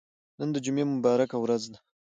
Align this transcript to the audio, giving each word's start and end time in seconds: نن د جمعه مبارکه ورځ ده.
نن 0.39 0.49
د 0.53 0.57
جمعه 0.65 0.85
مبارکه 0.95 1.37
ورځ 1.43 1.63
ده. 1.71 1.79